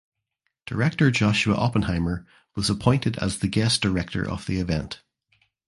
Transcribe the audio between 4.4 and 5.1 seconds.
the event.